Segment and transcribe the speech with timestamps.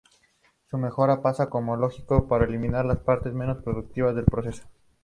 [0.71, 4.63] Su mejora pasa, como es lógico, por eliminar las partes menos productivas del proceso.